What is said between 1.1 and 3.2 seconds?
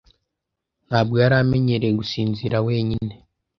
yari amenyereye gusinzira wenyine.